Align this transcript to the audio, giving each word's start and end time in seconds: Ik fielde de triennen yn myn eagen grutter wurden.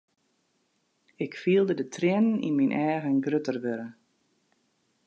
Ik 1.25 1.31
fielde 1.41 1.73
de 1.79 1.87
triennen 1.95 2.43
yn 2.47 2.57
myn 2.57 2.73
eagen 2.87 3.17
grutter 3.25 3.57
wurden. 3.63 3.91